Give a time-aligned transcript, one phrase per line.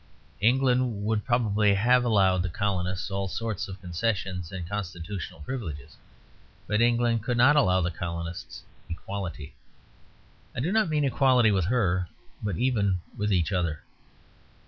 [0.39, 5.95] England would probably have allowed the colonists all sorts of concessions and constitutional privileges;
[6.65, 9.53] but England could not allow the colonists equality:
[10.55, 12.09] I do not mean equality with her,
[12.41, 13.83] but even with each other.